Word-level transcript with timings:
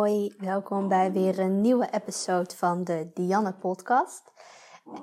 Hoi, 0.00 0.34
welkom 0.38 0.88
bij 0.88 1.12
weer 1.12 1.38
een 1.38 1.60
nieuwe 1.60 1.88
episode 1.90 2.56
van 2.56 2.84
de 2.84 3.10
Dianne 3.14 3.52
podcast. 3.52 4.32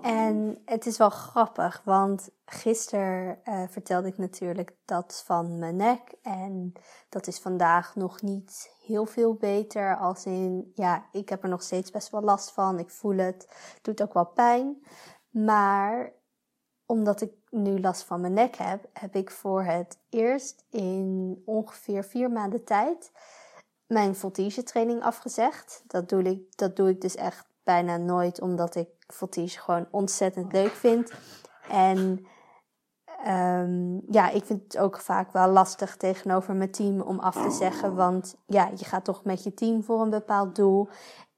En 0.02 0.62
het 0.66 0.86
is 0.86 0.98
wel 0.98 1.10
grappig, 1.10 1.82
want 1.86 2.30
gisteren 2.46 3.40
uh, 3.46 3.64
vertelde 3.68 4.08
ik 4.08 4.18
natuurlijk 4.18 4.76
dat 4.86 5.24
van 5.26 5.60
mijn 5.60 5.76
nek. 5.76 6.16
En 6.22 6.74
dat 7.10 7.28
is 7.28 7.40
vandaag 7.40 7.96
nog 7.96 8.22
niet 8.22 8.72
heel 8.86 9.06
veel 9.06 9.34
beter. 9.34 9.98
Als 9.98 10.26
in, 10.26 10.72
ja, 10.76 11.06
ik 11.12 11.30
heb 11.30 11.44
er 11.44 11.50
nog 11.50 11.62
steeds 11.62 11.92
best 11.92 12.10
wel 12.10 12.22
last 12.22 12.52
van. 12.52 12.80
Ik 12.80 12.90
voel 12.90 13.18
het. 13.18 13.48
Het 13.74 13.80
doet 13.82 14.02
ook 14.02 14.14
wel 14.14 14.28
pijn. 14.28 14.86
Maar 15.30 16.12
omdat 16.86 17.22
ik 17.22 17.32
nu 17.50 17.80
last 17.80 18.04
van 18.04 18.22
mijn 18.22 18.34
nek 18.34 18.56
heb, 18.56 18.86
heb 18.94 19.16
ik 19.16 19.32
voor 19.32 19.64
het 19.64 20.00
eerst 20.10 20.66
in 20.70 21.42
ongeveer 21.46 22.04
vier 22.04 22.32
maanden 22.32 22.64
tijd 22.64 23.12
mijn 23.88 24.16
voltige 24.16 24.64
training 24.64 25.02
afgezegd. 25.02 25.84
Dat 25.88 26.10
doe 26.10 26.24
ik, 26.24 26.58
dat 26.58 26.76
doe 26.76 26.90
ik 26.90 27.02
dus 27.02 27.16
echt 27.16 27.48
bijna 27.64 27.98
nooit, 27.98 28.42
omdat 28.42 28.76
ik 28.76 28.90
voltige 29.08 29.60
gewoon 29.60 29.88
ontzettend 29.92 30.52
leuk 30.52 30.72
vind. 30.72 31.12
En 31.70 32.26
um, 33.28 34.02
ja, 34.10 34.30
ik 34.30 34.46
vind 34.46 34.64
het 34.64 34.78
ook 34.78 35.00
vaak 35.00 35.32
wel 35.32 35.50
lastig 35.50 35.98
tegenover 35.98 36.56
mijn 36.56 36.72
team 36.72 37.02
om 37.02 37.20
af 37.20 37.42
te 37.42 37.52
zeggen. 37.52 37.96
Want 37.96 38.36
ja, 38.46 38.72
je 38.76 38.86
gaat 38.86 39.06
toch 39.06 39.24
met 39.24 39.44
je 39.44 39.54
team 39.54 39.84
voor 39.84 40.02
een 40.02 40.10
bepaald 40.10 40.56
doel. 40.56 40.90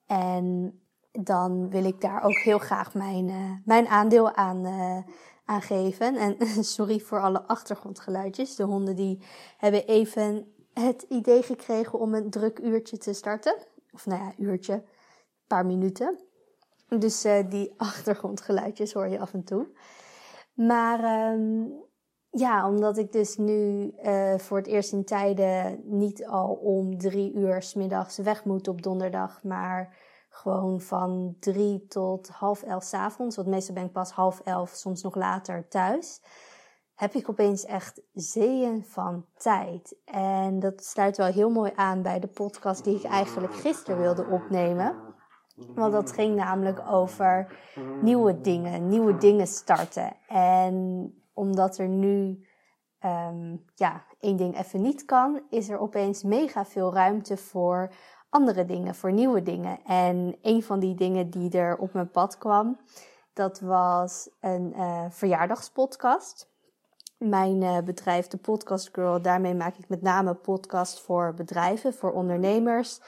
En 0.05 0.79
dan 1.11 1.69
wil 1.69 1.83
ik 1.83 2.01
daar 2.01 2.23
ook 2.23 2.37
heel 2.37 2.57
graag 2.59 2.93
mijn, 2.93 3.27
uh, 3.27 3.51
mijn 3.65 3.87
aandeel 3.87 4.35
aan, 4.35 4.65
uh, 4.65 4.97
aan 5.45 5.61
geven. 5.61 6.15
En 6.15 6.37
sorry 6.75 6.99
voor 6.99 7.21
alle 7.21 7.41
achtergrondgeluidjes. 7.41 8.55
De 8.55 8.63
honden 8.63 8.95
die 8.95 9.23
hebben 9.57 9.85
even 9.85 10.53
het 10.79 11.01
idee 11.01 11.43
gekregen 11.43 11.99
om 11.99 12.13
een 12.13 12.29
druk 12.29 12.59
uurtje 12.59 12.97
te 12.97 13.13
starten. 13.13 13.55
Of 13.91 14.05
nou 14.05 14.23
ja, 14.23 14.33
uurtje, 14.37 14.73
een 14.73 14.83
paar 15.47 15.65
minuten. 15.65 16.19
Dus 16.99 17.25
uh, 17.25 17.49
die 17.49 17.73
achtergrondgeluidjes 17.89 18.93
hoor 18.93 19.07
je 19.07 19.19
af 19.19 19.33
en 19.33 19.43
toe. 19.43 19.67
Maar 20.53 21.31
um, 21.33 21.73
ja, 22.29 22.67
omdat 22.67 22.97
ik 22.97 23.11
dus 23.11 23.37
nu 23.37 23.93
uh, 24.03 24.37
voor 24.37 24.57
het 24.57 24.67
eerst 24.67 24.91
in 24.91 25.05
tijden 25.05 25.81
niet 25.83 26.25
al 26.25 26.53
om 26.53 26.97
drie 26.97 27.33
uur 27.33 27.61
s 27.63 27.73
middags 27.73 28.17
weg 28.17 28.45
moet 28.45 28.67
op 28.67 28.81
donderdag, 28.81 29.43
maar 29.43 29.97
gewoon 30.29 30.81
van 30.81 31.35
drie 31.39 31.87
tot 31.87 32.27
half 32.27 32.63
elf 32.63 32.83
s 32.83 32.93
avonds. 32.93 33.35
Want 33.35 33.47
meestal 33.47 33.75
ben 33.75 33.85
ik 33.85 33.91
pas 33.91 34.11
half 34.11 34.39
elf, 34.39 34.69
soms 34.69 35.01
nog 35.01 35.15
later 35.15 35.67
thuis 35.67 36.21
heb 36.99 37.13
ik 37.13 37.29
opeens 37.29 37.65
echt 37.65 38.01
zeeën 38.13 38.85
van 38.85 39.25
tijd. 39.37 39.95
En 40.05 40.59
dat 40.59 40.83
sluit 40.83 41.17
wel 41.17 41.27
heel 41.27 41.49
mooi 41.49 41.71
aan 41.75 42.01
bij 42.01 42.19
de 42.19 42.27
podcast 42.27 42.83
die 42.83 42.95
ik 42.95 43.03
eigenlijk 43.03 43.53
gisteren 43.53 43.99
wilde 43.99 44.25
opnemen. 44.25 44.95
Want 45.75 45.93
dat 45.93 46.11
ging 46.11 46.35
namelijk 46.35 46.79
over 46.89 47.59
nieuwe 48.01 48.41
dingen, 48.41 48.87
nieuwe 48.87 49.17
dingen 49.17 49.47
starten. 49.47 50.15
En 50.27 51.13
omdat 51.33 51.77
er 51.77 51.87
nu 51.87 52.45
um, 53.05 53.65
ja, 53.75 54.05
één 54.19 54.37
ding 54.37 54.57
even 54.57 54.81
niet 54.81 55.05
kan, 55.05 55.41
is 55.49 55.69
er 55.69 55.79
opeens 55.79 56.23
mega 56.23 56.65
veel 56.65 56.93
ruimte 56.93 57.37
voor 57.37 57.93
andere 58.29 58.65
dingen, 58.65 58.95
voor 58.95 59.11
nieuwe 59.11 59.41
dingen. 59.41 59.83
En 59.83 60.37
een 60.41 60.63
van 60.63 60.79
die 60.79 60.95
dingen 60.95 61.29
die 61.29 61.51
er 61.51 61.77
op 61.77 61.93
mijn 61.93 62.11
pad 62.11 62.37
kwam, 62.37 62.79
dat 63.33 63.59
was 63.59 64.29
een 64.39 64.73
uh, 64.75 65.05
verjaardagspodcast 65.09 66.48
mijn 67.19 67.61
uh, 67.61 67.77
bedrijf, 67.77 68.27
de 68.27 68.37
Podcast 68.37 68.89
Girl, 68.91 69.21
daarmee 69.21 69.53
maak 69.53 69.77
ik 69.77 69.89
met 69.89 70.01
name 70.01 70.33
podcast 70.33 70.99
voor 70.99 71.33
bedrijven, 71.33 71.93
voor 71.93 72.11
ondernemers. 72.11 72.99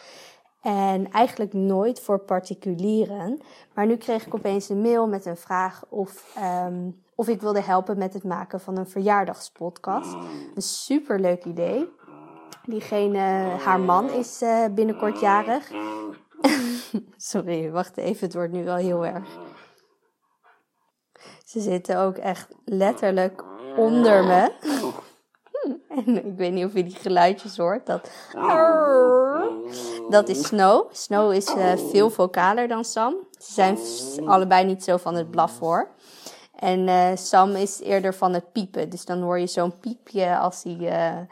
En 0.62 1.12
eigenlijk 1.12 1.54
nooit 1.54 2.00
voor 2.00 2.20
particulieren. 2.20 3.42
Maar 3.74 3.86
nu 3.86 3.98
kreeg 3.98 4.26
ik 4.26 4.36
opeens 4.36 4.70
een 4.70 4.82
mail 4.82 5.08
met 5.08 5.26
een 5.26 5.38
vraag 5.38 5.84
of, 5.90 6.38
um, 6.68 7.04
of 7.16 7.28
ik 7.28 7.42
wilde 7.42 7.62
helpen 7.62 7.98
met 7.98 8.14
het 8.14 8.24
maken 8.24 8.60
van 8.60 8.78
een 8.78 8.90
verjaardagspodcast. 8.90 10.14
Een 10.56 10.62
superleuk 10.62 11.46
idee. 11.46 11.90
Diegene, 12.66 13.20
haar 13.64 13.80
man 13.80 14.10
is 14.10 14.42
uh, 14.42 14.66
binnenkort 14.72 15.20
jarig. 15.20 15.72
Sorry, 17.18 17.72
wacht 17.72 17.98
even, 17.98 18.26
het 18.26 18.34
wordt 18.34 18.52
nu 18.52 18.64
wel 18.64 18.76
heel 18.76 19.06
erg. 19.06 19.40
Ze 21.46 21.60
zitten 21.60 22.00
ook 22.00 22.18
echt 22.18 22.56
letterlijk 22.66 23.44
onder 23.78 24.24
me. 24.24 24.52
En 25.90 26.26
ik 26.26 26.38
weet 26.38 26.52
niet 26.52 26.66
of 26.66 26.74
je 26.74 26.84
die 26.84 26.96
geluidjes 26.96 27.58
hoort. 27.58 27.86
Dat, 27.86 28.10
dat 30.10 30.30
is 30.30 30.48
Snow. 30.48 30.90
Snow 30.92 31.34
is 31.34 31.56
uh, 31.56 31.74
veel 31.76 32.10
vocaler 32.10 32.68
dan 32.68 32.86
Sam. 32.86 33.16
Ze 33.32 33.52
zijn 33.54 33.78
allebei 34.28 34.66
niet 34.66 34.84
zo 34.84 34.98
van 34.98 35.16
het 35.16 35.32
blaffen 35.32 35.66
hoor. 35.66 35.90
En 36.56 36.88
uh, 36.88 37.10
Sam 37.16 37.56
is 37.56 37.80
eerder 37.80 38.14
van 38.14 38.34
het 38.34 38.52
piepen. 38.52 38.90
Dus 38.90 39.06
dan 39.06 39.22
hoor 39.22 39.40
je 39.40 39.48
zo'n 39.48 39.80
piepje 39.80 40.38
als 40.38 40.64
hij 40.64 41.28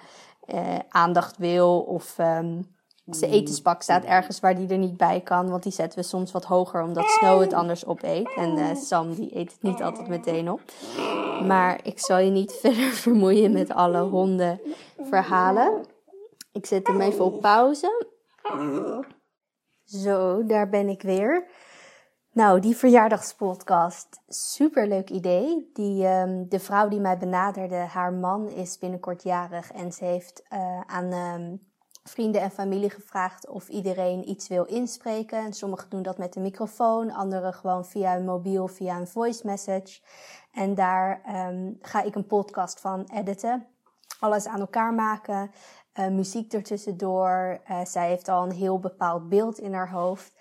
uh, 0.48 0.80
aandacht 0.90 1.38
wil 1.38 1.80
of... 1.80 2.18
Um, 2.18 2.78
zijn 3.16 3.32
etensbak 3.32 3.82
staat 3.82 4.04
ergens 4.04 4.40
waar 4.40 4.56
die 4.56 4.68
er 4.68 4.78
niet 4.78 4.98
bij 4.98 5.22
kan. 5.22 5.50
Want 5.50 5.64
die 5.64 5.72
zetten 5.72 6.00
we 6.00 6.06
soms 6.06 6.32
wat 6.32 6.46
hoger 6.46 6.84
omdat 6.84 7.10
Snow 7.10 7.42
het 7.42 7.54
anders 7.54 7.86
opeet. 7.86 8.34
En 8.36 8.58
uh, 8.58 8.76
Sam 8.76 9.14
die 9.14 9.38
eet 9.38 9.52
het 9.52 9.62
niet 9.62 9.82
altijd 9.82 10.08
meteen 10.08 10.52
op. 10.52 10.62
Maar 11.48 11.80
ik 11.84 12.00
zal 12.00 12.18
je 12.18 12.32
niet 12.32 12.52
verder 12.62 12.92
vermoeien 12.92 13.52
met 13.52 13.72
alle 13.72 14.02
hondenverhalen. 14.02 15.86
Ik 16.52 16.66
zet 16.66 16.88
hem 16.88 17.02
even 17.02 17.26
op 17.26 17.42
pauze. 17.42 18.06
Zo, 19.84 20.46
daar 20.46 20.70
ben 20.70 20.90
ik 20.90 21.02
weer. 21.02 21.48
Nou, 22.32 22.60
die 22.60 22.76
verjaardagspodcast, 22.76 24.22
superleuk 24.28 25.10
idee. 25.10 25.70
Die, 25.74 26.08
um, 26.08 26.50
de 26.50 26.60
vrouw 26.60 26.88
die 26.88 27.00
mij 27.00 27.18
benaderde, 27.18 27.76
haar 27.76 28.14
man 28.14 28.50
is 28.50 28.78
binnenkort 28.78 29.24
jarig 29.24 29.72
en 29.72 29.92
ze 29.92 30.06
heeft 30.06 30.44
uh, 30.54 30.82
aan 30.86 31.14
um, 31.14 31.69
vrienden 32.04 32.42
en 32.42 32.52
familie 32.52 32.90
gevraagd 32.90 33.48
of 33.48 33.68
iedereen 33.68 34.30
iets 34.30 34.48
wil 34.48 34.64
inspreken. 34.64 35.40
En 35.40 35.54
sommigen 35.54 35.90
doen 35.90 36.02
dat 36.02 36.18
met 36.18 36.36
een 36.36 36.42
microfoon, 36.42 37.12
anderen 37.12 37.54
gewoon 37.54 37.86
via 37.86 38.16
een 38.16 38.26
mobiel, 38.26 38.68
via 38.68 38.98
een 38.98 39.08
voice 39.08 39.46
message. 39.46 40.02
En 40.52 40.76
daar 40.76 41.22
um, 41.50 41.78
ga 41.82 42.02
ik 42.02 42.16
een 42.16 42.28
podcast 42.28 42.80
van 42.80 43.10
editen. 43.14 43.68
Alles 44.20 44.48
aan 44.48 44.60
elkaar 44.60 44.94
maken, 44.94 45.52
uh, 45.94 46.08
muziek 46.08 46.54
ertussendoor. 46.54 47.62
Uh, 47.70 47.86
zij 47.86 48.08
heeft 48.08 48.28
al 48.28 48.44
een 48.44 48.52
heel 48.56 48.80
bepaald 48.80 49.30
beeld 49.30 49.60
in 49.60 49.74
haar 49.74 49.92
hoofd. 49.92 50.34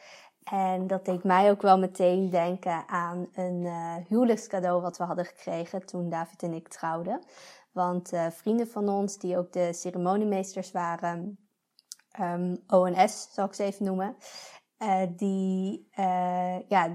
En 0.45 0.87
dat 0.87 1.05
deed 1.05 1.25
mij 1.25 1.51
ook 1.51 1.63
wel 1.63 1.79
meteen 1.79 2.31
denken 2.31 2.89
aan 2.89 3.29
een 3.35 3.63
uh, 3.65 3.95
huwelijkscadeau 4.09 4.83
wat 4.83 4.97
we 4.97 5.05
hadden 5.05 5.25
gekregen 5.25 5.87
toen 5.87 6.09
David 6.09 6.43
en 6.43 6.53
ik 6.53 6.69
trouwden. 6.69 7.23
Want 7.73 8.13
vrienden 8.31 8.69
van 8.69 8.89
ons, 8.89 9.19
die 9.19 9.39
ook 9.39 9.53
de 9.53 9.73
ceremoniemeesters 9.73 10.73
waren, 10.73 11.48
um, 12.21 12.57
ONS, 12.67 13.29
zal 13.33 13.45
ik 13.45 13.55
ze 13.55 13.63
even 13.63 13.85
noemen. 13.85 14.17
Uh, 14.83 15.03
die, 15.17 15.89
uh, 15.99 16.69
ja, 16.69 16.95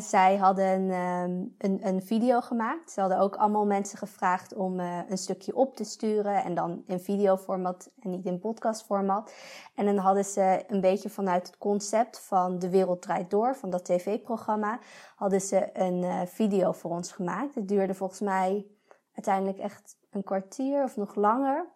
zij 0.00 0.36
hadden 0.36 0.90
um, 0.90 1.54
een, 1.58 1.86
een 1.86 2.02
video 2.02 2.40
gemaakt. 2.40 2.90
Ze 2.90 3.00
hadden 3.00 3.18
ook 3.18 3.36
allemaal 3.36 3.66
mensen 3.66 3.98
gevraagd 3.98 4.54
om 4.54 4.80
een 4.80 5.18
stukje 5.18 5.54
op 5.56 5.76
te 5.76 5.84
sturen. 5.84 6.44
En 6.44 6.54
dan 6.54 6.82
in 6.86 7.00
videoformat 7.00 7.90
en 8.00 8.10
niet 8.10 8.24
in 8.24 8.38
podcastformat. 8.38 9.34
En 9.74 9.84
dan 9.86 9.96
hadden 9.96 10.24
ze 10.24 10.64
een 10.66 10.80
beetje 10.80 11.10
vanuit 11.10 11.46
het 11.46 11.58
concept 11.58 12.20
van 12.20 12.58
De 12.58 12.70
Wereld 12.70 13.02
Draait 13.02 13.30
Door, 13.30 13.56
van 13.56 13.70
dat 13.70 13.84
tv-programma, 13.84 14.78
hadden 15.16 15.40
ze 15.40 15.70
een 15.72 16.28
video 16.28 16.72
voor 16.72 16.90
ons 16.90 17.12
gemaakt. 17.12 17.54
Het 17.54 17.68
duurde 17.68 17.94
volgens 17.94 18.20
mij 18.20 18.66
uiteindelijk 19.14 19.58
echt 19.58 19.96
een 20.10 20.24
kwartier 20.24 20.82
of 20.82 20.96
nog 20.96 21.14
langer. 21.14 21.73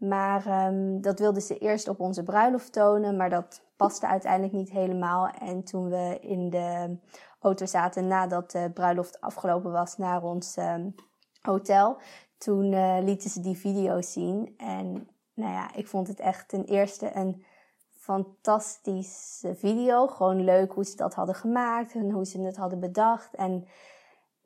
Maar 0.00 0.66
um, 0.66 1.00
dat 1.00 1.18
wilden 1.18 1.42
ze 1.42 1.58
eerst 1.58 1.88
op 1.88 2.00
onze 2.00 2.22
bruiloft 2.22 2.72
tonen, 2.72 3.16
maar 3.16 3.30
dat 3.30 3.62
paste 3.76 4.06
uiteindelijk 4.06 4.52
niet 4.52 4.70
helemaal. 4.70 5.28
En 5.28 5.64
toen 5.64 5.88
we 5.88 6.18
in 6.20 6.50
de 6.50 6.96
auto 7.40 7.66
zaten 7.66 8.06
nadat 8.06 8.50
de 8.50 8.70
bruiloft 8.74 9.20
afgelopen 9.20 9.72
was 9.72 9.96
naar 9.96 10.22
ons 10.22 10.56
um, 10.56 10.94
hotel, 11.40 11.96
toen 12.38 12.72
uh, 12.72 12.96
lieten 13.00 13.30
ze 13.30 13.40
die 13.40 13.56
video 13.56 14.00
zien. 14.00 14.54
En 14.56 15.08
nou 15.34 15.52
ja, 15.52 15.74
ik 15.74 15.86
vond 15.88 16.08
het 16.08 16.20
echt 16.20 16.48
ten 16.48 16.64
eerste 16.64 17.16
een 17.16 17.44
fantastische 17.90 19.54
video. 19.54 20.06
Gewoon 20.06 20.44
leuk 20.44 20.72
hoe 20.72 20.84
ze 20.84 20.96
dat 20.96 21.14
hadden 21.14 21.34
gemaakt 21.34 21.94
en 21.94 22.10
hoe 22.10 22.26
ze 22.26 22.40
het 22.40 22.56
hadden 22.56 22.80
bedacht. 22.80 23.34
En 23.34 23.66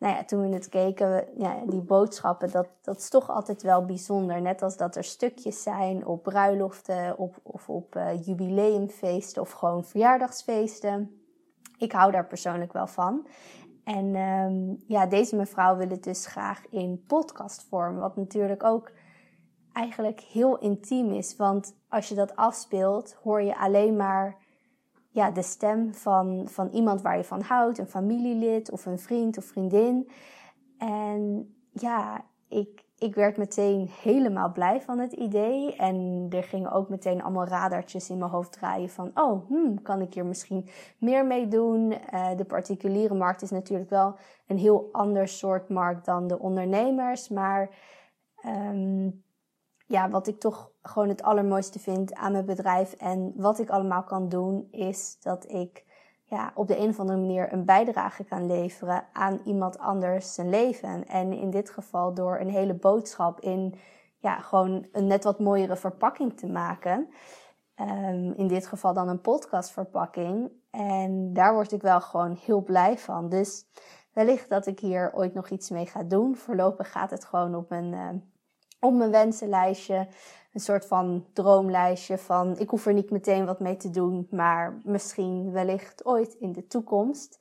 nou 0.05 0.17
ja, 0.17 0.25
toen 0.25 0.49
we 0.49 0.55
het 0.55 0.69
keken, 0.69 1.25
ja, 1.37 1.63
die 1.67 1.81
boodschappen, 1.81 2.51
dat, 2.51 2.69
dat 2.83 2.99
is 2.99 3.09
toch 3.09 3.31
altijd 3.31 3.63
wel 3.63 3.85
bijzonder. 3.85 4.41
Net 4.41 4.63
als 4.63 4.77
dat 4.77 4.97
er 4.97 5.05
stukjes 5.05 5.63
zijn 5.63 6.07
op 6.07 6.23
bruiloften 6.23 7.19
op, 7.19 7.37
of 7.43 7.69
op 7.69 7.97
uh, 7.97 8.25
jubileumfeesten 8.25 9.43
of 9.43 9.51
gewoon 9.51 9.85
verjaardagsfeesten. 9.85 11.21
Ik 11.79 11.93
hou 11.93 12.13
daar 12.13 12.27
persoonlijk 12.27 12.73
wel 12.73 12.87
van. 12.87 13.27
En 13.85 14.17
um, 14.17 14.83
ja, 14.87 15.07
deze 15.07 15.37
mevrouw 15.37 15.77
wil 15.77 15.89
het 15.89 16.05
dus 16.05 16.27
graag 16.27 16.67
in 16.71 17.05
podcastvorm, 17.07 17.97
wat 17.97 18.17
natuurlijk 18.17 18.65
ook 18.65 18.91
eigenlijk 19.73 20.21
heel 20.21 20.59
intiem 20.59 21.13
is. 21.13 21.37
Want 21.37 21.77
als 21.89 22.09
je 22.09 22.15
dat 22.15 22.37
afspeelt, 22.37 23.17
hoor 23.23 23.43
je 23.43 23.59
alleen 23.59 23.97
maar 23.97 24.44
ja, 25.15 25.31
de 25.31 25.43
stem 25.43 25.95
van, 25.95 26.49
van 26.49 26.69
iemand 26.69 27.03
waar 27.03 27.17
je 27.17 27.25
van 27.25 27.41
houdt, 27.41 27.79
een 27.79 27.87
familielid 27.87 28.71
of 28.71 28.87
een 28.87 28.99
vriend 28.99 29.39
of 29.39 29.45
vriendin. 29.45 30.09
En 30.79 31.55
ja, 31.73 32.25
ik, 32.49 32.85
ik 32.99 33.15
werd 33.15 33.37
meteen 33.37 33.89
helemaal 34.03 34.53
blij 34.53 34.81
van 34.81 34.99
het 34.99 35.13
idee. 35.13 35.77
En 35.77 36.27
er 36.31 36.43
gingen 36.43 36.73
ook 36.73 36.89
meteen 36.89 37.23
allemaal 37.23 37.47
radartjes 37.47 38.11
in 38.11 38.19
mijn 38.19 38.31
hoofd 38.31 38.53
draaien 38.53 38.89
van... 38.89 39.11
oh, 39.15 39.49
hmm, 39.49 39.83
kan 39.83 40.01
ik 40.01 40.15
hier 40.15 40.27
misschien 40.27 40.69
meer 40.99 41.27
mee 41.27 41.49
doen? 41.49 41.95
Uh, 42.15 42.37
de 42.37 42.45
particuliere 42.45 43.15
markt 43.15 43.43
is 43.43 43.51
natuurlijk 43.51 43.91
wel 43.91 44.17
een 44.47 44.59
heel 44.59 44.89
ander 44.93 45.29
soort 45.29 45.69
markt 45.69 46.05
dan 46.05 46.27
de 46.27 46.39
ondernemers. 46.39 47.29
Maar 47.29 47.71
um, 48.47 49.24
ja, 49.87 50.09
wat 50.09 50.27
ik 50.27 50.41
toch 50.41 50.71
gewoon 50.83 51.09
het 51.09 51.23
allermooiste 51.23 51.79
vind 51.79 52.15
aan 52.15 52.33
mijn 52.33 52.47
bedrijf... 52.47 52.93
en 52.93 53.33
wat 53.37 53.59
ik 53.59 53.71
allemaal 53.71 54.05
kan 54.05 54.29
doen, 54.29 54.69
is 54.71 55.17
dat 55.21 55.51
ik 55.51 55.85
ja, 56.25 56.53
op 56.55 56.69
de 56.69 56.79
een 56.79 56.89
of 56.89 57.01
andere 57.01 57.19
manier 57.19 57.53
een 57.53 57.65
bijdrage 57.65 58.25
kan 58.25 58.47
leveren 58.47 59.07
aan 59.13 59.41
iemand 59.45 59.79
anders 59.79 60.35
zijn 60.35 60.49
leven. 60.49 61.07
En 61.07 61.33
in 61.33 61.51
dit 61.51 61.71
geval 61.71 62.15
door 62.15 62.41
een 62.41 62.51
hele 62.51 62.75
boodschap 62.75 63.41
in 63.41 63.75
ja, 64.19 64.39
gewoon 64.39 64.87
een 64.93 65.07
net 65.07 65.25
wat 65.25 65.39
mooiere 65.39 65.77
verpakking 65.77 66.39
te 66.39 66.47
maken. 66.47 67.09
Um, 67.81 68.33
in 68.33 68.49
dit 68.49 68.67
geval 68.67 68.95
dan 68.95 69.09
een 69.09 69.21
podcastverpakking. 69.21 70.51
En 70.71 71.33
daar 71.33 71.55
word 71.55 71.73
ik 71.73 71.83
wel 71.83 72.01
gewoon 72.01 72.39
heel 72.45 72.63
blij 72.63 72.99
van. 72.99 73.29
Dus 73.29 73.67
wellicht 74.13 74.49
dat 74.49 74.67
ik 74.67 74.81
hier 74.81 75.11
ooit 75.15 75.35
nog 75.35 75.49
iets 75.49 75.71
mee 75.71 75.87
ga 75.87 76.03
doen. 76.03 76.37
Voorlopig 76.37 76.93
gaat 76.93 77.11
het 77.11 77.25
gewoon 77.25 77.55
op 77.55 77.69
mijn, 77.69 77.93
uh, 77.93 78.09
op 78.85 78.95
mijn 78.95 79.11
wensenlijstje 79.11 80.09
een 80.53 80.61
soort 80.61 80.87
van 80.87 81.25
droomlijstje 81.33 82.19
van 82.19 82.59
ik 82.59 82.71
hoef 82.71 82.87
er 82.87 82.93
niet 82.93 83.11
meteen 83.11 83.47
wat 83.47 83.61
mee 83.61 83.77
te 83.77 83.91
doen, 83.91 84.27
maar 84.31 84.81
misschien 84.85 85.53
wellicht 85.53 86.05
ooit 86.05 86.35
in 86.35 86.53
de 86.53 86.67
toekomst. 86.67 87.41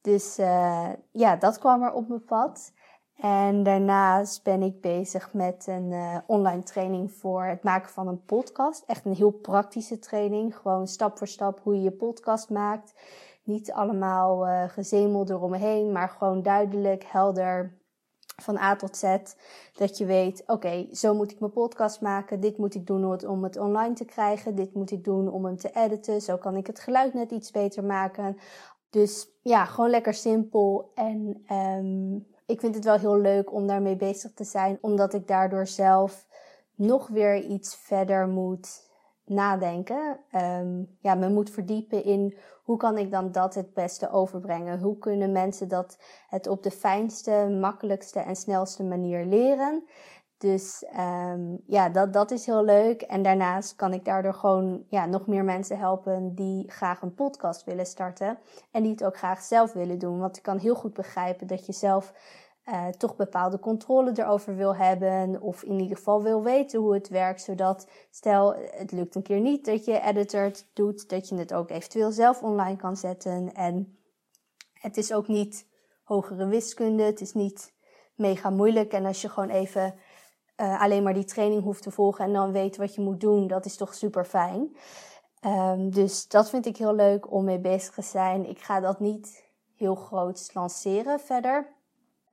Dus 0.00 0.38
uh, 0.38 0.88
ja, 1.12 1.36
dat 1.36 1.58
kwam 1.58 1.82
er 1.82 1.92
op 1.92 2.08
mijn 2.08 2.24
pad. 2.24 2.72
En 3.16 3.62
daarnaast 3.62 4.42
ben 4.42 4.62
ik 4.62 4.80
bezig 4.80 5.32
met 5.32 5.66
een 5.66 5.90
uh, 5.90 6.18
online 6.26 6.62
training 6.62 7.12
voor 7.12 7.44
het 7.44 7.62
maken 7.62 7.90
van 7.90 8.08
een 8.08 8.24
podcast. 8.24 8.84
Echt 8.86 9.04
een 9.04 9.14
heel 9.14 9.30
praktische 9.30 9.98
training. 9.98 10.56
Gewoon 10.56 10.86
stap 10.86 11.18
voor 11.18 11.28
stap 11.28 11.60
hoe 11.62 11.74
je 11.74 11.82
je 11.82 11.92
podcast 11.92 12.50
maakt. 12.50 12.94
Niet 13.42 13.72
allemaal 13.72 14.46
uh, 14.46 14.68
gezemeld 14.68 15.30
eromheen, 15.30 15.92
maar 15.92 16.08
gewoon 16.08 16.42
duidelijk, 16.42 17.04
helder 17.04 17.78
van 18.42 18.58
A 18.58 18.76
tot 18.76 18.96
Z. 18.96 19.16
Dat 19.72 19.98
je 19.98 20.04
weet, 20.04 20.42
oké, 20.46 20.86
zo 20.92 21.14
moet 21.14 21.30
ik 21.30 21.40
mijn 21.40 21.52
podcast 21.52 22.00
maken. 22.00 22.40
Dit 22.40 22.58
moet 22.58 22.74
ik 22.74 22.86
doen 22.86 23.26
om 23.26 23.42
het 23.42 23.56
online 23.56 23.94
te 23.94 24.04
krijgen. 24.04 24.54
Dit 24.54 24.74
moet 24.74 24.90
ik 24.90 25.04
doen 25.04 25.28
om 25.28 25.44
hem 25.44 25.56
te 25.56 25.70
editen. 25.70 26.20
Zo 26.20 26.36
kan 26.36 26.56
ik 26.56 26.66
het 26.66 26.80
geluid 26.80 27.14
net 27.14 27.30
iets 27.30 27.50
beter 27.50 27.84
maken. 27.84 28.36
Dus 28.90 29.28
ja, 29.42 29.64
gewoon 29.64 29.90
lekker 29.90 30.14
simpel. 30.14 30.90
En 30.94 31.44
um, 31.52 32.26
ik 32.46 32.60
vind 32.60 32.74
het 32.74 32.84
wel 32.84 32.98
heel 32.98 33.18
leuk 33.18 33.52
om 33.52 33.66
daarmee 33.66 33.96
bezig 33.96 34.32
te 34.32 34.44
zijn. 34.44 34.78
Omdat 34.80 35.14
ik 35.14 35.26
daardoor 35.26 35.66
zelf 35.66 36.26
nog 36.74 37.08
weer 37.08 37.44
iets 37.44 37.76
verder 37.76 38.28
moet 38.28 38.85
nadenken. 39.26 40.18
Um, 40.32 40.96
ja, 41.00 41.14
me 41.14 41.28
moet 41.28 41.50
verdiepen 41.50 42.04
in 42.04 42.36
hoe 42.64 42.76
kan 42.76 42.98
ik 42.98 43.10
dan 43.10 43.32
dat 43.32 43.54
het 43.54 43.74
beste 43.74 44.10
overbrengen? 44.10 44.80
Hoe 44.80 44.98
kunnen 44.98 45.32
mensen 45.32 45.68
dat 45.68 45.98
het 46.28 46.46
op 46.46 46.62
de 46.62 46.70
fijnste, 46.70 47.56
makkelijkste 47.60 48.20
en 48.20 48.36
snelste 48.36 48.84
manier 48.84 49.26
leren? 49.26 49.84
Dus 50.38 50.84
um, 50.98 51.62
ja, 51.66 51.88
dat, 51.88 52.12
dat 52.12 52.30
is 52.30 52.46
heel 52.46 52.64
leuk. 52.64 53.02
En 53.02 53.22
daarnaast 53.22 53.74
kan 53.74 53.92
ik 53.92 54.04
daardoor 54.04 54.34
gewoon 54.34 54.84
ja, 54.88 55.06
nog 55.06 55.26
meer 55.26 55.44
mensen 55.44 55.78
helpen 55.78 56.34
die 56.34 56.70
graag 56.70 57.02
een 57.02 57.14
podcast 57.14 57.64
willen 57.64 57.86
starten. 57.86 58.38
En 58.70 58.82
die 58.82 58.90
het 58.90 59.04
ook 59.04 59.16
graag 59.16 59.42
zelf 59.42 59.72
willen 59.72 59.98
doen. 59.98 60.18
Want 60.18 60.36
ik 60.36 60.42
kan 60.42 60.58
heel 60.58 60.74
goed 60.74 60.94
begrijpen 60.94 61.46
dat 61.46 61.66
je 61.66 61.72
zelf 61.72 62.12
uh, 62.68 62.86
toch 62.88 63.16
bepaalde 63.16 63.58
controle 63.58 64.12
erover 64.14 64.56
wil 64.56 64.76
hebben. 64.76 65.40
Of 65.40 65.62
in 65.62 65.80
ieder 65.80 65.96
geval 65.96 66.22
wil 66.22 66.42
weten 66.42 66.80
hoe 66.80 66.94
het 66.94 67.08
werkt. 67.08 67.42
Zodat, 67.42 67.88
stel 68.10 68.54
het 68.54 68.92
lukt 68.92 69.14
een 69.14 69.22
keer 69.22 69.40
niet 69.40 69.64
dat 69.64 69.84
je 69.84 70.00
editor 70.00 70.42
het 70.42 70.66
doet. 70.72 71.08
Dat 71.08 71.28
je 71.28 71.34
het 71.34 71.54
ook 71.54 71.70
eventueel 71.70 72.12
zelf 72.12 72.42
online 72.42 72.76
kan 72.76 72.96
zetten. 72.96 73.54
En 73.54 73.98
het 74.72 74.96
is 74.96 75.12
ook 75.12 75.28
niet 75.28 75.66
hogere 76.02 76.46
wiskunde. 76.46 77.02
Het 77.02 77.20
is 77.20 77.32
niet 77.32 77.72
mega 78.14 78.50
moeilijk. 78.50 78.92
En 78.92 79.04
als 79.04 79.22
je 79.22 79.28
gewoon 79.28 79.50
even 79.50 79.94
uh, 80.56 80.80
alleen 80.80 81.02
maar 81.02 81.14
die 81.14 81.24
training 81.24 81.62
hoeft 81.62 81.82
te 81.82 81.90
volgen. 81.90 82.24
En 82.24 82.32
dan 82.32 82.52
weet 82.52 82.76
wat 82.76 82.94
je 82.94 83.00
moet 83.00 83.20
doen. 83.20 83.46
Dat 83.46 83.64
is 83.64 83.76
toch 83.76 83.94
super 83.94 84.24
fijn. 84.24 84.76
Um, 85.46 85.90
dus 85.90 86.28
dat 86.28 86.50
vind 86.50 86.66
ik 86.66 86.76
heel 86.76 86.94
leuk 86.94 87.32
om 87.32 87.44
mee 87.44 87.58
bezig 87.58 87.94
te 87.94 88.02
zijn. 88.02 88.48
Ik 88.48 88.58
ga 88.58 88.80
dat 88.80 89.00
niet 89.00 89.44
heel 89.76 89.94
groot 89.94 90.50
lanceren 90.54 91.20
verder. 91.20 91.75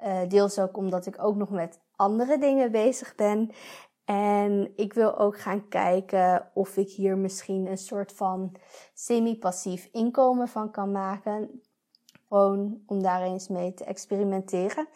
Uh, 0.05 0.19
deels 0.27 0.59
ook 0.59 0.77
omdat 0.77 1.05
ik 1.05 1.23
ook 1.23 1.35
nog 1.35 1.49
met 1.49 1.79
andere 1.95 2.37
dingen 2.37 2.71
bezig 2.71 3.15
ben. 3.15 3.51
En 4.05 4.71
ik 4.75 4.93
wil 4.93 5.17
ook 5.17 5.39
gaan 5.39 5.67
kijken 5.67 6.49
of 6.53 6.77
ik 6.77 6.89
hier 6.89 7.17
misschien 7.17 7.67
een 7.67 7.77
soort 7.77 8.11
van 8.11 8.55
semi-passief 8.93 9.89
inkomen 9.91 10.47
van 10.47 10.71
kan 10.71 10.91
maken. 10.91 11.61
Gewoon 12.27 12.81
om 12.85 13.03
daar 13.03 13.21
eens 13.21 13.47
mee 13.47 13.73
te 13.73 13.83
experimenteren. 13.83 14.87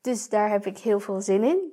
Dus 0.00 0.28
daar 0.28 0.50
heb 0.50 0.66
ik 0.66 0.78
heel 0.78 1.00
veel 1.00 1.20
zin 1.20 1.44
in. 1.44 1.72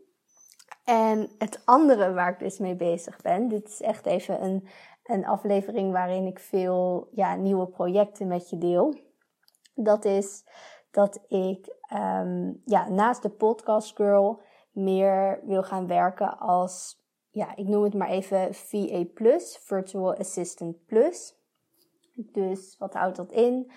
En 0.83 1.29
het 1.37 1.61
andere 1.65 2.13
waar 2.13 2.31
ik 2.31 2.39
dus 2.39 2.59
mee 2.59 2.75
bezig 2.75 3.21
ben, 3.21 3.47
dit 3.47 3.67
is 3.67 3.81
echt 3.81 4.05
even 4.05 4.43
een, 4.43 4.67
een 5.03 5.25
aflevering 5.25 5.91
waarin 5.91 6.25
ik 6.25 6.39
veel 6.39 7.07
ja, 7.11 7.35
nieuwe 7.35 7.67
projecten 7.67 8.27
met 8.27 8.49
je 8.49 8.57
deel. 8.57 8.95
Dat 9.75 10.05
is 10.05 10.43
dat 10.91 11.19
ik 11.27 11.75
um, 11.93 12.61
ja, 12.65 12.89
naast 12.89 13.21
de 13.21 13.29
podcast 13.29 13.95
girl 13.95 14.41
meer 14.71 15.39
wil 15.43 15.63
gaan 15.63 15.87
werken 15.87 16.37
als, 16.37 17.03
ja, 17.29 17.55
ik 17.55 17.67
noem 17.67 17.83
het 17.83 17.93
maar 17.93 18.09
even 18.09 18.53
VA 18.53 19.03
Plus, 19.13 19.57
Virtual 19.57 20.15
Assistant 20.15 20.85
Plus. 20.85 21.35
Dus 22.13 22.75
wat 22.77 22.93
houdt 22.93 23.15
dat 23.15 23.31
in? 23.31 23.71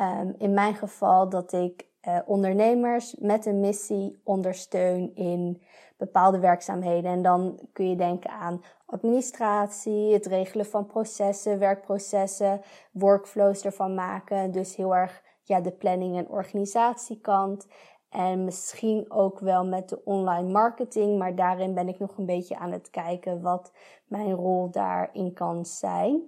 Um, 0.00 0.34
in 0.38 0.54
mijn 0.54 0.74
geval 0.74 1.28
dat 1.28 1.52
ik 1.52 1.88
uh, 2.02 2.18
ondernemers 2.26 3.14
met 3.14 3.46
een 3.46 3.60
missie 3.60 4.20
ondersteun 4.24 5.14
in 5.14 5.62
bepaalde 5.96 6.38
werkzaamheden. 6.38 7.10
En 7.10 7.22
dan 7.22 7.60
kun 7.72 7.88
je 7.88 7.96
denken 7.96 8.30
aan 8.30 8.62
administratie, 8.86 10.12
het 10.12 10.26
regelen 10.26 10.66
van 10.66 10.86
processen, 10.86 11.58
werkprocessen, 11.58 12.60
workflows 12.92 13.64
ervan 13.64 13.94
maken. 13.94 14.50
Dus 14.50 14.76
heel 14.76 14.96
erg 14.96 15.22
ja, 15.46 15.60
de 15.60 15.72
planning- 15.72 16.16
en 16.16 16.28
organisatiekant. 16.28 17.66
En 18.08 18.44
misschien 18.44 19.10
ook 19.10 19.38
wel 19.38 19.66
met 19.66 19.88
de 19.88 20.04
online 20.04 20.50
marketing. 20.50 21.18
Maar 21.18 21.34
daarin 21.34 21.74
ben 21.74 21.88
ik 21.88 21.98
nog 21.98 22.18
een 22.18 22.26
beetje 22.26 22.56
aan 22.56 22.72
het 22.72 22.90
kijken 22.90 23.42
wat 23.42 23.72
mijn 24.06 24.32
rol 24.32 24.70
daarin 24.70 25.32
kan 25.32 25.64
zijn. 25.64 26.22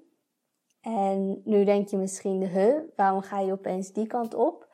En 0.81 1.41
nu 1.45 1.65
denk 1.65 1.89
je 1.89 1.97
misschien, 1.97 2.47
huh, 2.47 2.81
waarom 2.97 3.21
ga 3.21 3.41
je 3.41 3.53
opeens 3.53 3.93
die 3.93 4.07
kant 4.07 4.35
op? 4.35 4.69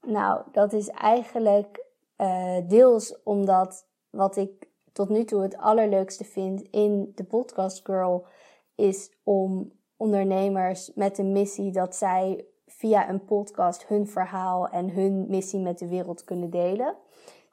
Nou, 0.00 0.42
dat 0.52 0.72
is 0.72 0.88
eigenlijk 0.88 1.84
uh, 2.16 2.56
deels 2.68 3.22
omdat 3.22 3.86
wat 4.10 4.36
ik 4.36 4.70
tot 4.92 5.08
nu 5.08 5.24
toe 5.24 5.42
het 5.42 5.56
allerleukste 5.56 6.24
vind 6.24 6.62
in 6.62 7.12
de 7.14 7.24
Podcast 7.24 7.80
Girl 7.84 8.26
is 8.74 9.12
om 9.22 9.72
ondernemers 9.96 10.92
met 10.94 11.18
een 11.18 11.32
missie 11.32 11.72
dat 11.72 11.96
zij 11.96 12.46
via 12.82 13.08
een 13.08 13.24
podcast 13.24 13.86
hun 13.86 14.06
verhaal 14.06 14.68
en 14.68 14.90
hun 14.90 15.26
missie 15.28 15.60
met 15.60 15.78
de 15.78 15.88
wereld 15.88 16.24
kunnen 16.24 16.50
delen. 16.50 16.94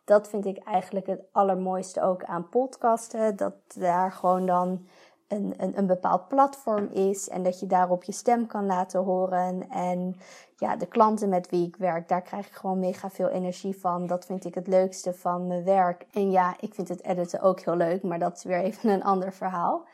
Dat 0.05 0.29
vind 0.29 0.45
ik 0.45 0.57
eigenlijk 0.57 1.07
het 1.07 1.21
allermooiste 1.31 2.01
ook 2.01 2.23
aan 2.23 2.49
podcasten. 2.49 3.35
Dat 3.35 3.53
daar 3.75 4.11
gewoon 4.11 4.45
dan 4.45 4.87
een, 5.27 5.53
een, 5.57 5.77
een 5.77 5.87
bepaald 5.87 6.27
platform 6.27 6.89
is 6.91 7.29
en 7.29 7.43
dat 7.43 7.59
je 7.59 7.67
daarop 7.67 8.03
je 8.03 8.11
stem 8.11 8.47
kan 8.47 8.65
laten 8.65 9.03
horen. 9.03 9.69
En 9.69 10.15
ja, 10.55 10.75
de 10.75 10.85
klanten 10.85 11.29
met 11.29 11.49
wie 11.49 11.67
ik 11.67 11.75
werk, 11.75 12.07
daar 12.07 12.21
krijg 12.21 12.47
ik 12.47 12.53
gewoon 12.53 12.79
mega 12.79 13.09
veel 13.09 13.29
energie 13.29 13.79
van. 13.79 14.07
Dat 14.07 14.25
vind 14.25 14.45
ik 14.45 14.55
het 14.55 14.67
leukste 14.67 15.13
van 15.13 15.47
mijn 15.47 15.63
werk. 15.63 16.05
En 16.11 16.31
ja, 16.31 16.55
ik 16.59 16.73
vind 16.73 16.89
het 16.89 17.03
editen 17.03 17.41
ook 17.41 17.59
heel 17.59 17.75
leuk, 17.75 18.03
maar 18.03 18.19
dat 18.19 18.37
is 18.37 18.43
weer 18.43 18.61
even 18.61 18.89
een 18.89 19.03
ander 19.03 19.33
verhaal. 19.33 19.87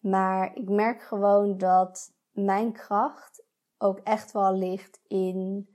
Maar 0.00 0.50
ik 0.54 0.68
merk 0.68 1.02
gewoon 1.02 1.58
dat 1.58 2.12
mijn 2.32 2.72
kracht 2.72 3.42
ook 3.82 3.98
echt 3.98 4.32
wel 4.32 4.54
ligt 4.54 5.00
in 5.06 5.68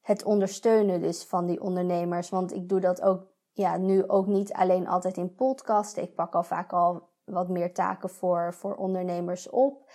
het 0.00 0.24
ondersteunen 0.24 1.00
dus 1.00 1.24
van 1.24 1.46
die 1.46 1.60
ondernemers. 1.60 2.28
Want 2.28 2.54
ik 2.54 2.68
doe 2.68 2.80
dat 2.80 3.02
ook 3.02 3.26
ja, 3.52 3.76
nu 3.76 4.08
ook 4.08 4.26
niet 4.26 4.52
alleen 4.52 4.88
altijd 4.88 5.16
in 5.16 5.34
podcasten. 5.34 6.02
Ik 6.02 6.14
pak 6.14 6.34
al 6.34 6.42
vaak 6.42 6.72
al 6.72 7.08
wat 7.24 7.48
meer 7.48 7.74
taken 7.74 8.10
voor, 8.10 8.54
voor 8.54 8.76
ondernemers 8.76 9.48
op. 9.48 9.90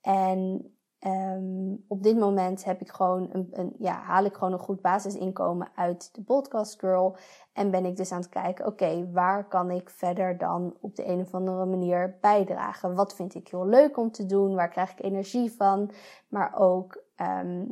En 0.00 0.72
Ehm, 0.98 1.74
op 1.88 2.02
dit 2.02 2.18
moment 2.18 2.64
heb 2.64 2.80
ik 2.80 2.90
gewoon 2.90 3.28
een, 3.32 3.48
een, 3.50 3.74
ja, 3.78 3.92
haal 3.92 4.24
ik 4.24 4.34
gewoon 4.34 4.52
een 4.52 4.58
goed 4.58 4.80
basisinkomen 4.80 5.68
uit 5.74 6.14
de 6.14 6.22
podcast 6.22 6.78
girl. 6.78 7.16
En 7.52 7.70
ben 7.70 7.84
ik 7.84 7.96
dus 7.96 8.12
aan 8.12 8.20
het 8.20 8.28
kijken, 8.28 8.66
oké, 8.66 9.10
waar 9.12 9.48
kan 9.48 9.70
ik 9.70 9.90
verder 9.90 10.38
dan 10.38 10.76
op 10.80 10.96
de 10.96 11.06
een 11.06 11.20
of 11.20 11.34
andere 11.34 11.64
manier 11.66 12.18
bijdragen? 12.20 12.94
Wat 12.94 13.14
vind 13.14 13.34
ik 13.34 13.48
heel 13.48 13.66
leuk 13.66 13.96
om 13.96 14.10
te 14.10 14.26
doen? 14.26 14.54
Waar 14.54 14.68
krijg 14.68 14.92
ik 14.92 15.02
energie 15.02 15.52
van? 15.52 15.90
Maar 16.28 16.58
ook, 16.58 17.02
ehm, 17.16 17.64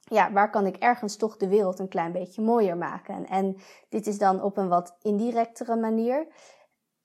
ja, 0.00 0.32
waar 0.32 0.50
kan 0.50 0.66
ik 0.66 0.76
ergens 0.76 1.16
toch 1.16 1.36
de 1.36 1.48
wereld 1.48 1.78
een 1.78 1.88
klein 1.88 2.12
beetje 2.12 2.42
mooier 2.42 2.76
maken? 2.76 3.26
En 3.26 3.56
dit 3.88 4.06
is 4.06 4.18
dan 4.18 4.42
op 4.42 4.56
een 4.56 4.68
wat 4.68 4.96
indirectere 5.02 5.76
manier. 5.76 6.26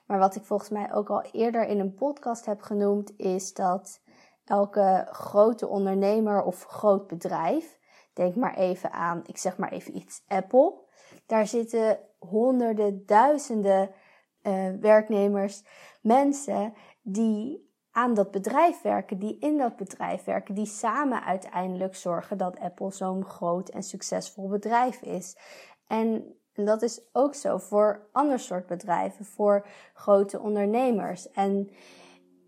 Maar 0.05 0.19
wat 0.19 0.35
ik 0.35 0.43
volgens 0.43 0.69
mij 0.69 0.93
ook 0.93 1.09
al 1.09 1.21
eerder 1.21 1.67
in 1.67 1.79
een 1.79 1.93
podcast 1.93 2.45
heb 2.45 2.61
genoemd, 2.61 3.13
is 3.17 3.53
dat 3.53 4.01
elke 4.49 5.07
grote 5.11 5.67
ondernemer 5.67 6.43
of 6.43 6.63
groot 6.63 7.07
bedrijf, 7.07 7.79
denk 8.13 8.35
maar 8.35 8.55
even 8.55 8.91
aan, 8.91 9.21
ik 9.25 9.37
zeg 9.37 9.57
maar 9.57 9.71
even 9.71 9.95
iets, 9.95 10.23
Apple. 10.27 10.73
Daar 11.25 11.47
zitten 11.47 11.99
honderden, 12.19 13.05
duizenden 13.05 13.89
uh, 14.43 14.69
werknemers, 14.79 15.63
mensen 16.01 16.73
die 17.01 17.67
aan 17.91 18.13
dat 18.13 18.31
bedrijf 18.31 18.81
werken, 18.81 19.19
die 19.19 19.37
in 19.39 19.57
dat 19.57 19.75
bedrijf 19.75 20.23
werken, 20.23 20.55
die 20.55 20.65
samen 20.65 21.23
uiteindelijk 21.23 21.95
zorgen 21.95 22.37
dat 22.37 22.59
Apple 22.59 22.91
zo'n 22.91 23.25
groot 23.25 23.69
en 23.69 23.83
succesvol 23.83 24.47
bedrijf 24.47 25.01
is. 25.01 25.37
En 25.87 26.35
dat 26.53 26.81
is 26.81 27.01
ook 27.11 27.35
zo 27.35 27.57
voor 27.57 28.09
ander 28.11 28.39
soort 28.39 28.65
bedrijven, 28.67 29.25
voor 29.25 29.67
grote 29.93 30.39
ondernemers. 30.39 31.31
En 31.31 31.69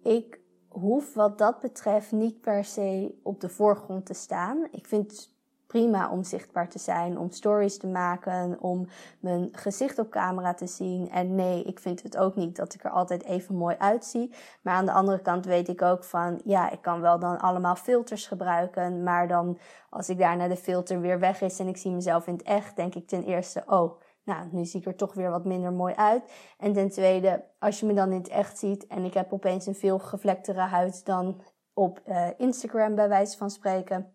ik 0.03 0.40
hoef 0.71 1.13
wat 1.13 1.37
dat 1.37 1.59
betreft 1.59 2.11
niet 2.11 2.41
per 2.41 2.65
se 2.65 3.19
op 3.23 3.41
de 3.41 3.49
voorgrond 3.49 4.05
te 4.05 4.13
staan. 4.13 4.67
Ik 4.71 4.85
vind 4.87 5.11
het 5.11 5.29
prima 5.67 6.09
om 6.09 6.23
zichtbaar 6.23 6.69
te 6.69 6.79
zijn, 6.79 7.17
om 7.17 7.29
stories 7.29 7.77
te 7.77 7.87
maken, 7.87 8.57
om 8.59 8.87
mijn 9.19 9.49
gezicht 9.51 9.99
op 9.99 10.09
camera 10.09 10.53
te 10.53 10.67
zien. 10.67 11.09
En 11.09 11.35
nee, 11.35 11.63
ik 11.63 11.79
vind 11.79 12.03
het 12.03 12.17
ook 12.17 12.35
niet 12.35 12.55
dat 12.55 12.73
ik 12.73 12.83
er 12.83 12.89
altijd 12.89 13.23
even 13.23 13.55
mooi 13.55 13.75
uitzie. 13.77 14.33
Maar 14.61 14.73
aan 14.73 14.85
de 14.85 14.91
andere 14.91 15.21
kant 15.21 15.45
weet 15.45 15.67
ik 15.67 15.81
ook 15.81 16.03
van, 16.03 16.41
ja, 16.43 16.69
ik 16.69 16.81
kan 16.81 17.01
wel 17.01 17.19
dan 17.19 17.39
allemaal 17.39 17.75
filters 17.75 18.27
gebruiken. 18.27 19.03
Maar 19.03 19.27
dan 19.27 19.57
als 19.89 20.09
ik 20.09 20.17
daarna 20.17 20.47
de 20.47 20.55
filter 20.55 21.01
weer 21.01 21.19
weg 21.19 21.41
is 21.41 21.59
en 21.59 21.67
ik 21.67 21.77
zie 21.77 21.91
mezelf 21.91 22.27
in 22.27 22.33
het 22.33 22.43
echt, 22.43 22.75
denk 22.75 22.95
ik 22.95 23.07
ten 23.07 23.23
eerste, 23.23 23.63
oh, 23.65 23.99
nou, 24.23 24.47
nu 24.51 24.65
zie 24.65 24.79
ik 24.79 24.85
er 24.85 24.95
toch 24.95 25.13
weer 25.13 25.29
wat 25.29 25.45
minder 25.45 25.73
mooi 25.73 25.93
uit. 25.95 26.31
En 26.57 26.73
ten 26.73 26.89
tweede, 26.89 27.43
als 27.59 27.79
je 27.79 27.85
me 27.85 27.93
dan 27.93 28.11
in 28.11 28.17
het 28.17 28.27
echt 28.27 28.57
ziet 28.57 28.87
en 28.87 29.03
ik 29.03 29.13
heb 29.13 29.33
opeens 29.33 29.65
een 29.65 29.75
veel 29.75 29.99
gevlektere 29.99 30.59
huid 30.59 31.05
dan 31.05 31.41
op 31.73 32.01
uh, 32.07 32.27
Instagram 32.37 32.95
bij 32.95 33.09
wijze 33.09 33.37
van 33.37 33.49
spreken, 33.49 34.13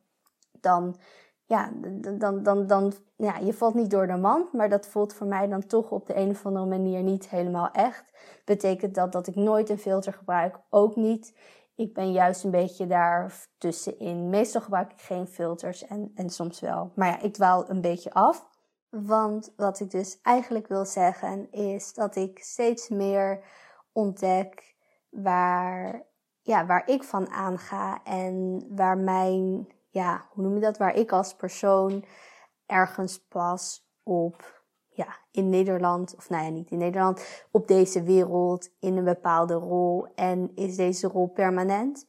dan, 0.61 0.97
ja, 1.45 1.73
dan, 2.19 2.43
dan, 2.43 2.67
dan, 2.67 2.93
ja, 3.17 3.37
je 3.37 3.53
valt 3.53 3.75
niet 3.75 3.91
door 3.91 4.07
de 4.07 4.17
mand, 4.17 4.53
maar 4.53 4.69
dat 4.69 4.87
voelt 4.87 5.15
voor 5.15 5.27
mij 5.27 5.47
dan 5.47 5.67
toch 5.67 5.91
op 5.91 6.07
de 6.07 6.17
een 6.17 6.31
of 6.31 6.47
andere 6.47 6.67
manier 6.67 7.03
niet 7.03 7.29
helemaal 7.29 7.71
echt. 7.71 8.13
Betekent 8.45 8.95
dat 8.95 9.13
dat 9.13 9.27
ik 9.27 9.35
nooit 9.35 9.69
een 9.69 9.79
filter 9.79 10.13
gebruik? 10.13 10.61
Ook 10.71 10.97
niet. 10.97 11.39
Ik 11.75 11.95
ben 11.95 12.13
juist 12.13 12.45
een 12.45 12.51
beetje 12.51 12.87
daar 12.87 13.47
tussenin. 13.59 14.29
Meestal 14.29 14.61
gebruik 14.61 14.93
ik 14.93 15.01
geen 15.01 15.27
filters 15.27 15.87
en, 15.87 16.13
en 16.15 16.31
soms 16.31 16.61
wel. 16.61 16.93
Maar 16.95 17.09
ja, 17.09 17.21
ik 17.21 17.33
dwaal 17.33 17.71
een 17.71 17.81
beetje 17.81 18.13
af. 18.13 18.49
Want 18.91 19.53
wat 19.57 19.81
ik 19.81 19.91
dus 19.91 20.21
eigenlijk 20.23 20.67
wil 20.67 20.85
zeggen 20.85 21.51
is 21.51 21.95
dat 21.95 22.17
ik 22.17 22.39
steeds 22.39 22.89
meer 22.89 23.45
ontdek 23.93 24.75
waar, 25.09 26.03
ja, 26.43 26.67
waar 26.67 26.89
ik 26.89 27.05
van 27.05 27.29
aanga 27.29 28.03
en 28.05 28.67
waar 28.77 28.99
mijn, 28.99 29.69
ja, 29.89 30.27
hoe 30.31 30.45
noem 30.45 30.55
je 30.55 30.61
dat, 30.61 30.79
waar 30.79 30.95
ik 30.95 31.13
als 31.13 31.35
persoon 31.35 32.05
ergens 32.67 33.19
pas 33.29 33.91
op, 34.03 34.65
ja, 34.89 35.17
in 35.31 35.49
Nederland, 35.49 36.15
of 36.17 36.29
nou 36.29 36.45
ja, 36.45 36.51
niet 36.51 36.71
in 36.71 36.79
Nederland, 36.79 37.47
op 37.51 37.69
deze 37.69 38.03
wereld 38.03 38.71
in 38.81 38.97
een 38.97 39.05
bepaalde 39.05 39.55
rol 39.55 40.07
en 40.15 40.55
is 40.55 40.77
deze 40.77 41.09
rol 41.09 41.27
permanent? 41.27 42.07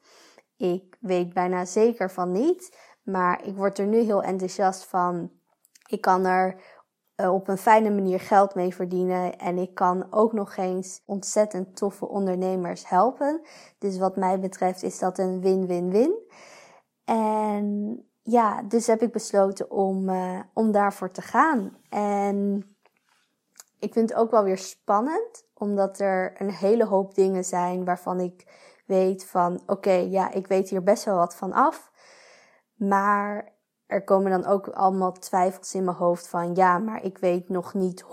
Ik 0.57 0.97
weet 0.99 1.33
bijna 1.33 1.65
zeker 1.65 2.11
van 2.11 2.31
niet, 2.31 2.77
maar 3.03 3.45
ik 3.45 3.55
word 3.55 3.77
er 3.77 3.87
nu 3.87 3.97
heel 3.97 4.23
enthousiast 4.23 4.85
van. 4.85 5.31
Ik 5.87 6.01
kan 6.01 6.25
er 6.25 6.61
eh, 7.15 7.33
op 7.33 7.47
een 7.47 7.57
fijne 7.57 7.89
manier 7.89 8.19
geld 8.19 8.55
mee 8.55 8.75
verdienen. 8.75 9.37
En 9.37 9.57
ik 9.57 9.73
kan 9.75 10.07
ook 10.09 10.33
nog 10.33 10.57
eens 10.57 11.01
ontzettend 11.05 11.75
toffe 11.75 12.07
ondernemers 12.07 12.89
helpen. 12.89 13.41
Dus 13.77 13.97
wat 13.97 14.15
mij 14.15 14.39
betreft 14.39 14.83
is 14.83 14.99
dat 14.99 15.17
een 15.17 15.41
win-win-win. 15.41 16.25
En 17.05 17.97
ja, 18.21 18.63
dus 18.63 18.87
heb 18.87 19.01
ik 19.01 19.11
besloten 19.11 19.71
om, 19.71 20.09
uh, 20.09 20.39
om 20.53 20.71
daarvoor 20.71 21.11
te 21.11 21.21
gaan. 21.21 21.77
En 21.89 22.63
ik 23.79 23.93
vind 23.93 24.09
het 24.09 24.19
ook 24.19 24.31
wel 24.31 24.43
weer 24.43 24.57
spannend, 24.57 25.47
omdat 25.53 25.99
er 25.99 26.41
een 26.41 26.51
hele 26.51 26.85
hoop 26.85 27.13
dingen 27.15 27.43
zijn 27.43 27.85
waarvan 27.85 28.19
ik 28.19 28.45
weet 28.85 29.25
van 29.25 29.61
oké, 29.65 29.91
ja, 29.91 30.31
ik 30.31 30.47
weet 30.47 30.69
hier 30.69 30.83
best 30.83 31.03
wel 31.03 31.15
wat 31.15 31.35
van 31.35 31.53
af. 31.53 31.91
Maar 32.75 33.56
er 33.87 34.03
komen 34.03 34.31
dan 34.31 34.45
ook 34.45 34.67
allemaal 34.67 35.11
twijfels 35.11 35.75
in 35.75 35.83
mijn 35.83 35.97
hoofd 35.97 36.27
van 36.27 36.55
ja, 36.55 36.77
maar 36.77 37.03
ik 37.03 37.17
weet 37.17 37.49
nog 37.49 37.73
niet 37.73 38.03
100%. 38.03 38.07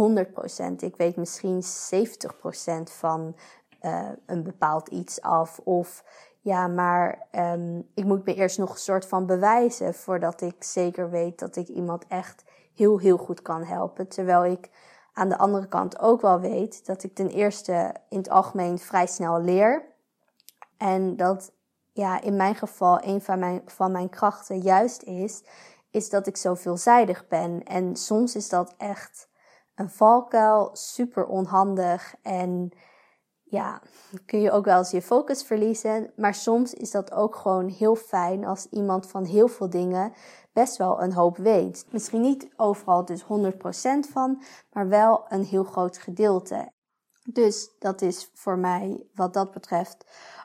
Ik 0.76 0.96
weet 0.96 1.16
misschien 1.16 1.62
70% 1.62 2.82
van 2.82 3.36
uh, 3.82 4.08
een 4.26 4.42
bepaald 4.42 4.88
iets 4.88 5.20
af. 5.20 5.58
Of 5.58 6.04
ja, 6.40 6.66
maar 6.66 7.26
um, 7.32 7.88
ik 7.94 8.04
moet 8.04 8.24
me 8.24 8.34
eerst 8.34 8.58
nog 8.58 8.70
een 8.70 8.78
soort 8.78 9.06
van 9.06 9.26
bewijzen 9.26 9.94
voordat 9.94 10.40
ik 10.40 10.64
zeker 10.64 11.10
weet 11.10 11.38
dat 11.38 11.56
ik 11.56 11.68
iemand 11.68 12.06
echt 12.08 12.44
heel, 12.74 12.98
heel 12.98 13.16
goed 13.16 13.42
kan 13.42 13.62
helpen. 13.62 14.08
Terwijl 14.08 14.44
ik 14.44 14.70
aan 15.12 15.28
de 15.28 15.38
andere 15.38 15.68
kant 15.68 15.98
ook 15.98 16.20
wel 16.20 16.40
weet 16.40 16.86
dat 16.86 17.02
ik 17.02 17.14
ten 17.14 17.28
eerste 17.28 17.94
in 18.08 18.18
het 18.18 18.30
algemeen 18.30 18.78
vrij 18.78 19.06
snel 19.06 19.40
leer. 19.40 19.84
En 20.76 21.16
dat 21.16 21.52
ja, 21.94 22.20
in 22.20 22.36
mijn 22.36 22.54
geval 22.54 23.02
een 23.02 23.20
van 23.20 23.38
mijn, 23.38 23.62
van 23.66 23.92
mijn 23.92 24.08
krachten 24.08 24.60
juist 24.60 25.02
is, 25.02 25.42
is 25.90 26.10
dat 26.10 26.26
ik 26.26 26.36
zo 26.36 26.54
veelzijdig 26.54 27.28
ben. 27.28 27.62
En 27.62 27.96
soms 27.96 28.36
is 28.36 28.48
dat 28.48 28.74
echt 28.76 29.28
een 29.74 29.90
valkuil, 29.90 30.70
super 30.72 31.26
onhandig 31.26 32.14
en 32.22 32.72
ja, 33.42 33.82
kun 34.26 34.40
je 34.40 34.50
ook 34.50 34.64
wel 34.64 34.78
eens 34.78 34.90
je 34.90 35.02
focus 35.02 35.42
verliezen. 35.42 36.12
Maar 36.16 36.34
soms 36.34 36.74
is 36.74 36.90
dat 36.90 37.12
ook 37.12 37.36
gewoon 37.36 37.68
heel 37.68 37.96
fijn 37.96 38.44
als 38.44 38.66
iemand 38.66 39.06
van 39.06 39.24
heel 39.24 39.48
veel 39.48 39.70
dingen 39.70 40.12
best 40.52 40.76
wel 40.76 41.02
een 41.02 41.12
hoop 41.12 41.36
weet. 41.36 41.86
Misschien 41.90 42.20
niet 42.20 42.48
overal 42.56 43.04
dus 43.04 43.22
100% 43.22 43.26
van, 44.12 44.42
maar 44.72 44.88
wel 44.88 45.24
een 45.28 45.44
heel 45.44 45.64
groot 45.64 45.98
gedeelte. 45.98 46.72
Dus 47.32 47.74
dat 47.78 48.02
is 48.02 48.30
voor 48.34 48.58
mij 48.58 49.06
wat 49.14 49.34
dat 49.34 49.50
betreft 49.50 50.04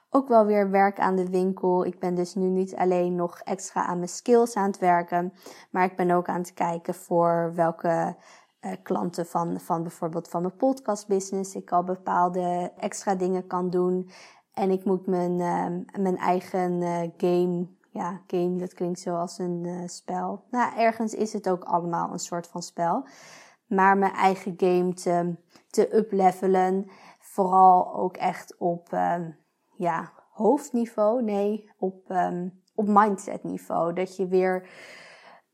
ook 0.10 0.28
wel 0.28 0.46
weer 0.46 0.70
werk 0.70 1.00
aan 1.00 1.16
de 1.16 1.30
winkel. 1.30 1.86
Ik 1.86 2.00
ben 2.00 2.16
dus 2.16 2.36
nu 2.36 2.48
niet 2.48 2.76
alleen 2.76 3.16
nog 3.16 3.40
extra 3.40 3.86
aan 3.86 3.98
mijn 3.98 4.10
skills 4.10 4.56
aan 4.56 4.68
het 4.68 4.80
werken, 4.80 5.34
maar 5.72 5.86
ik 5.86 5.96
ben 5.96 6.12
ook 6.12 6.28
aan 6.28 6.40
het 6.40 6.54
kijken 6.54 6.94
voor 6.94 7.52
welke 7.56 8.16
uh, 8.62 8.72
klanten 8.84 9.26
van, 9.26 9.60
van 9.60 9.82
bijvoorbeeld 9.82 10.28
van 10.28 10.42
mijn 10.42 10.56
podcast 10.56 11.08
business 11.08 11.56
ik 11.56 11.72
al 11.72 11.84
bepaalde 11.84 12.72
extra 12.78 13.16
dingen 13.16 13.48
kan 13.48 13.70
doen. 13.70 14.10
En 14.54 14.72
ik 14.72 14.86
moet 14.86 15.08
mijn, 15.08 15.40
uh, 15.40 16.02
mijn 16.04 16.18
eigen 16.18 16.82
uh, 16.82 17.00
game, 17.18 17.68
ja, 17.92 18.22
game, 18.28 18.56
dat 18.56 18.74
klinkt 18.74 19.00
zoals 19.00 19.38
een 19.38 19.64
uh, 19.66 19.88
spel. 19.88 20.44
Nou, 20.52 20.78
ergens 20.78 21.14
is 21.14 21.34
het 21.34 21.50
ook 21.50 21.64
allemaal 21.64 22.12
een 22.12 22.20
soort 22.20 22.48
van 22.48 22.62
spel. 22.62 23.08
Maar 23.68 23.98
mijn 23.98 24.14
eigen 24.14 24.54
game 24.58 24.94
te, 24.94 25.36
te 25.70 25.96
uplevelen. 25.96 26.90
Vooral 27.20 27.94
ook 27.94 28.18
echt 28.18 28.58
op, 28.58 28.94
ehm, 28.94 29.30
ja, 29.80 30.12
hoofdniveau. 30.32 31.24
Nee, 31.24 31.72
op, 31.78 32.10
um, 32.10 32.62
op 32.76 32.88
mindset 32.88 33.44
niveau. 33.44 33.94
Dat 33.94 34.16
je 34.16 34.28
weer 34.28 34.70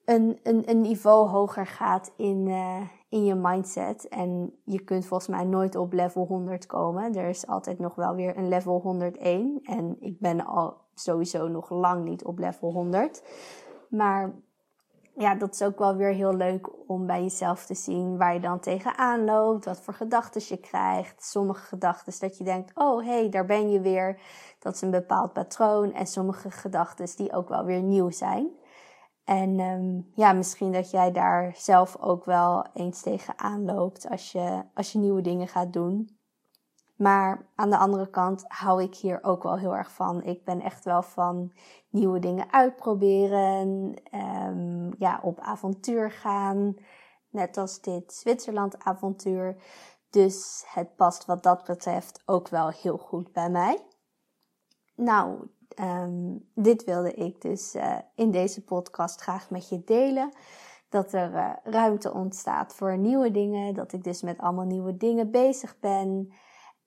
een, 0.05 0.39
een, 0.43 0.69
een 0.69 0.81
niveau 0.81 1.29
hoger 1.29 1.65
gaat 1.67 2.13
in, 2.17 2.47
uh, 2.47 2.81
in 3.09 3.25
je 3.25 3.35
mindset. 3.35 4.07
En 4.07 4.59
je 4.63 4.83
kunt 4.83 5.05
volgens 5.05 5.29
mij 5.29 5.43
nooit 5.43 5.75
op 5.75 5.93
level 5.93 6.25
100 6.25 6.65
komen. 6.65 7.15
Er 7.15 7.29
is 7.29 7.47
altijd 7.47 7.79
nog 7.79 7.95
wel 7.95 8.15
weer 8.15 8.37
een 8.37 8.47
level 8.47 8.79
101. 8.79 9.59
En 9.63 9.95
ik 9.99 10.19
ben 10.19 10.45
al 10.45 10.77
sowieso 10.93 11.47
nog 11.47 11.69
lang 11.69 12.03
niet 12.03 12.25
op 12.25 12.39
level 12.39 12.71
100. 12.71 13.23
Maar 13.89 14.33
ja, 15.17 15.35
dat 15.35 15.53
is 15.53 15.61
ook 15.61 15.79
wel 15.79 15.95
weer 15.95 16.13
heel 16.13 16.35
leuk 16.35 16.89
om 16.89 17.05
bij 17.05 17.21
jezelf 17.21 17.65
te 17.65 17.75
zien 17.75 18.17
waar 18.17 18.33
je 18.33 18.39
dan 18.39 18.59
tegenaan 18.59 19.23
loopt, 19.23 19.65
wat 19.65 19.81
voor 19.81 19.93
gedachten 19.93 20.41
je 20.47 20.57
krijgt. 20.57 21.23
Sommige 21.23 21.65
gedachten 21.65 22.13
dat 22.19 22.37
je 22.37 22.43
denkt, 22.43 22.71
oh 22.73 23.05
hé, 23.05 23.19
hey, 23.19 23.29
daar 23.29 23.45
ben 23.45 23.71
je 23.71 23.81
weer. 23.81 24.21
Dat 24.59 24.73
is 24.73 24.81
een 24.81 24.91
bepaald 24.91 25.33
patroon. 25.33 25.93
En 25.93 26.07
sommige 26.07 26.51
gedachten 26.51 27.15
die 27.15 27.33
ook 27.33 27.49
wel 27.49 27.65
weer 27.65 27.81
nieuw 27.81 28.09
zijn. 28.09 28.49
En 29.23 29.59
um, 29.59 30.11
ja, 30.13 30.33
misschien 30.33 30.71
dat 30.71 30.91
jij 30.91 31.11
daar 31.11 31.53
zelf 31.55 31.97
ook 31.99 32.25
wel 32.25 32.65
eens 32.73 33.01
tegenaan 33.01 33.65
loopt 33.65 34.09
als 34.09 34.31
je, 34.31 34.63
als 34.73 34.91
je 34.91 34.99
nieuwe 34.99 35.21
dingen 35.21 35.47
gaat 35.47 35.73
doen. 35.73 36.17
Maar 36.95 37.49
aan 37.55 37.69
de 37.69 37.77
andere 37.77 38.09
kant 38.09 38.45
hou 38.47 38.83
ik 38.83 38.95
hier 38.95 39.23
ook 39.23 39.43
wel 39.43 39.57
heel 39.57 39.75
erg 39.75 39.91
van. 39.91 40.23
Ik 40.23 40.43
ben 40.43 40.61
echt 40.61 40.85
wel 40.85 41.01
van 41.01 41.53
nieuwe 41.89 42.19
dingen 42.19 42.51
uitproberen, 42.51 43.93
um, 44.13 44.93
ja, 44.97 45.19
op 45.23 45.39
avontuur 45.39 46.11
gaan. 46.11 46.75
Net 47.29 47.57
als 47.57 47.81
dit 47.81 48.13
Zwitserland 48.13 48.83
avontuur. 48.83 49.55
Dus 50.09 50.63
het 50.67 50.95
past 50.95 51.25
wat 51.25 51.43
dat 51.43 51.63
betreft 51.63 52.21
ook 52.25 52.47
wel 52.47 52.69
heel 52.69 52.97
goed 52.97 53.31
bij 53.31 53.49
mij. 53.49 53.85
Nou, 54.95 55.47
um, 55.79 56.49
dit 56.53 56.83
wilde 56.83 57.13
ik 57.13 57.41
dus 57.41 57.75
uh, 57.75 57.97
in 58.15 58.31
deze 58.31 58.63
podcast 58.63 59.21
graag 59.21 59.49
met 59.49 59.69
je 59.69 59.83
delen. 59.83 60.31
Dat 60.89 61.13
er 61.13 61.33
uh, 61.33 61.53
ruimte 61.63 62.13
ontstaat 62.13 62.73
voor 62.73 62.97
nieuwe 62.97 63.31
dingen. 63.31 63.73
Dat 63.73 63.93
ik 63.93 64.03
dus 64.03 64.21
met 64.21 64.37
allemaal 64.37 64.65
nieuwe 64.65 64.97
dingen 64.97 65.31
bezig 65.31 65.79
ben. 65.79 66.33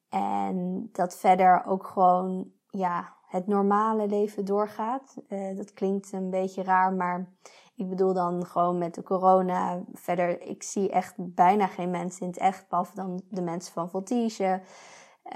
En 0.08 0.88
dat 0.92 1.16
verder 1.16 1.64
ook 1.66 1.86
gewoon, 1.86 2.50
ja, 2.70 3.16
het 3.26 3.46
normale 3.46 4.06
leven 4.06 4.44
doorgaat. 4.44 5.16
Uh, 5.28 5.56
dat 5.56 5.72
klinkt 5.72 6.12
een 6.12 6.30
beetje 6.30 6.62
raar, 6.62 6.92
maar 6.92 7.32
ik 7.74 7.88
bedoel 7.88 8.14
dan 8.14 8.46
gewoon 8.46 8.78
met 8.78 8.94
de 8.94 9.02
corona. 9.02 9.80
Verder, 9.92 10.40
ik 10.42 10.62
zie 10.62 10.90
echt 10.90 11.14
bijna 11.16 11.66
geen 11.66 11.90
mensen 11.90 12.20
in 12.20 12.28
het 12.28 12.38
echt, 12.38 12.68
behalve 12.68 12.94
dan 12.94 13.22
de 13.28 13.42
mensen 13.42 13.72
van 13.72 13.90
Voltige. 13.90 14.60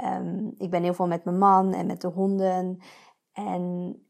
Um, 0.04 0.54
ik 0.58 0.70
ben 0.70 0.82
heel 0.82 0.94
veel 0.94 1.06
met 1.06 1.24
mijn 1.24 1.38
man 1.38 1.72
en 1.72 1.86
met 1.86 2.00
de 2.00 2.08
honden. 2.08 2.78
En 3.32 3.62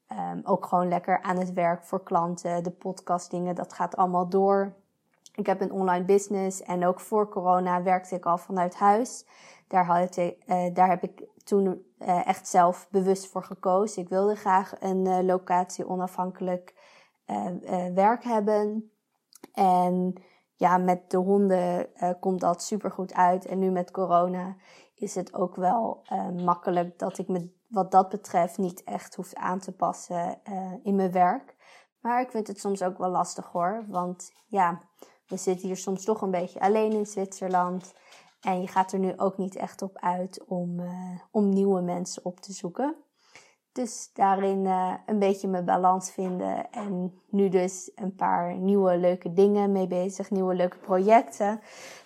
um, 0.08 0.40
ook 0.44 0.66
gewoon 0.66 0.88
lekker 0.88 1.22
aan 1.22 1.38
het 1.38 1.52
werk 1.52 1.84
voor 1.84 2.02
klanten. 2.02 2.62
De 2.62 2.70
podcastdingen, 2.70 3.54
dat 3.54 3.72
gaat 3.72 3.96
allemaal 3.96 4.28
door. 4.28 4.74
Ik 5.34 5.46
heb 5.46 5.60
een 5.60 5.72
online 5.72 6.04
business 6.04 6.62
en 6.62 6.86
ook 6.86 7.00
voor 7.00 7.28
corona 7.28 7.82
werkte 7.82 8.14
ik 8.14 8.26
al 8.26 8.38
vanuit 8.38 8.74
huis. 8.74 9.26
Daar, 9.72 9.86
had 9.86 10.16
ik, 10.16 10.36
uh, 10.46 10.74
daar 10.74 10.88
heb 10.88 11.02
ik 11.02 11.22
toen 11.44 11.66
uh, 11.98 12.26
echt 12.26 12.48
zelf 12.48 12.88
bewust 12.90 13.26
voor 13.26 13.44
gekozen. 13.44 14.02
Ik 14.02 14.08
wilde 14.08 14.34
graag 14.34 14.80
een 14.80 15.06
uh, 15.06 15.18
locatie 15.20 15.88
onafhankelijk 15.88 16.74
werk 17.94 18.24
hebben. 18.24 18.92
En 19.52 20.14
ja, 20.56 20.78
met 20.78 21.10
de 21.10 21.16
honden 21.16 21.88
komt 22.20 22.40
dat 22.40 22.62
super 22.62 22.90
goed 22.90 23.14
uit. 23.14 23.46
En 23.46 23.58
nu 23.58 23.70
met 23.70 23.90
corona 23.90 24.56
is 24.94 25.14
het 25.14 25.34
ook 25.34 25.56
wel 25.56 26.02
makkelijk 26.44 26.98
dat 26.98 27.18
ik 27.18 27.28
me 27.28 27.50
wat 27.68 27.90
dat 27.90 28.08
betreft 28.08 28.58
niet 28.58 28.84
echt 28.84 29.14
hoef 29.14 29.34
aan 29.34 29.58
te 29.58 29.72
passen 29.72 30.40
in 30.82 30.96
mijn 30.96 31.12
werk. 31.12 31.56
Maar 32.00 32.20
ik 32.20 32.30
vind 32.30 32.46
het 32.46 32.60
soms 32.60 32.82
ook 32.82 32.98
wel 32.98 33.10
lastig 33.10 33.46
hoor. 33.46 33.84
Want 33.88 34.32
ja, 34.46 34.80
we 35.26 35.36
zitten 35.36 35.66
hier 35.66 35.76
soms 35.76 36.04
toch 36.04 36.22
een 36.22 36.30
beetje 36.30 36.60
alleen 36.60 36.92
in 36.92 37.06
Zwitserland. 37.06 37.94
En 38.42 38.60
je 38.60 38.68
gaat 38.68 38.92
er 38.92 38.98
nu 38.98 39.12
ook 39.16 39.36
niet 39.36 39.56
echt 39.56 39.82
op 39.82 39.98
uit 39.98 40.44
om, 40.44 40.80
uh, 40.80 41.18
om 41.30 41.48
nieuwe 41.48 41.80
mensen 41.80 42.24
op 42.24 42.40
te 42.40 42.52
zoeken. 42.52 42.96
Dus 43.72 44.10
daarin 44.12 44.64
uh, 44.64 44.94
een 45.06 45.18
beetje 45.18 45.48
mijn 45.48 45.64
balans 45.64 46.10
vinden. 46.10 46.70
En 46.70 47.20
nu 47.30 47.48
dus 47.48 47.92
een 47.94 48.14
paar 48.14 48.56
nieuwe 48.56 48.96
leuke 48.96 49.32
dingen 49.32 49.72
mee 49.72 49.86
bezig. 49.86 50.30
Nieuwe 50.30 50.54
leuke 50.54 50.78
projecten. 50.78 51.60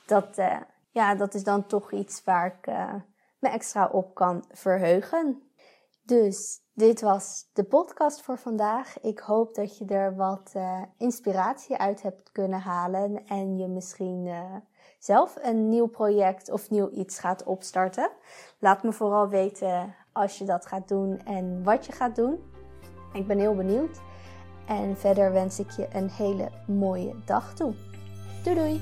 Dat, 0.07 0.39
uh, 0.39 0.61
ja, 0.91 1.15
dat 1.15 1.35
is 1.35 1.45
dan 1.45 1.67
toch 1.67 1.93
iets 1.93 2.25
waar 2.25 2.47
ik 2.47 2.67
me 3.39 3.49
extra 3.49 3.89
op 3.93 4.15
kan 4.15 4.45
verheugen. 4.51 5.43
Dus 6.03 6.61
dit 6.73 7.01
was 7.01 7.51
de 7.53 7.65
podcast 7.65 8.23
voor 8.23 8.39
vandaag. 8.39 9.01
Ik 9.01 9.19
hoop 9.19 9.55
dat 9.55 9.79
je 9.79 9.85
er 9.85 10.17
wat 10.17 10.55
inspiratie 10.99 11.77
uit 11.77 12.03
hebt 12.03 12.31
kunnen 12.33 12.61
halen. 12.61 13.27
En 13.27 13.57
je 13.57 13.69
misschien 13.69 14.29
zelf 14.99 15.39
een 15.43 15.69
nieuw 15.69 15.87
project 15.87 16.51
of 16.51 16.71
nieuw 16.71 16.91
iets 16.91 17.19
gaat 17.19 17.45
opstarten. 17.45 18.11
Laat 18.59 18.83
me 18.83 18.93
vooral 18.93 19.29
weten 19.29 19.95
als 20.13 20.39
je 20.39 20.45
dat 20.45 20.67
gaat 20.67 20.89
doen 20.89 21.21
en 21.25 21.63
wat 21.65 21.87
je 21.87 21.93
gaat 21.93 22.17
doen. 22.17 22.53
Ik 23.13 23.27
ben 23.27 23.39
heel 23.39 23.55
benieuwd. 23.55 24.01
En 24.67 24.97
verder 24.97 25.33
wens 25.33 25.59
ik 25.59 25.71
je 25.71 25.89
een 25.93 26.11
hele 26.11 26.51
mooie 26.67 27.15
dag 27.25 27.55
toe. 27.55 27.75
Doei 28.43 28.57
doei! 28.57 28.81